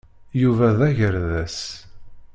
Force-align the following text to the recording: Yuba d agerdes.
Yuba 0.41 0.67
d 0.77 0.79
agerdes. 0.89 1.59